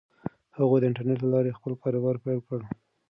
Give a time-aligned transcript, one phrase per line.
[0.57, 2.59] هغوی د انټرنیټ له لارې خپل کاروبار پیل کړ.